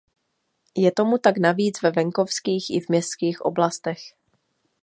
Je 0.77 0.91
tomu 0.91 1.17
tak 1.17 1.37
navíc 1.37 1.81
ve 1.81 1.91
venkovských 1.91 2.65
i 2.69 2.79
v 2.79 2.89
městských 2.89 3.41
oblastech. 3.41 3.99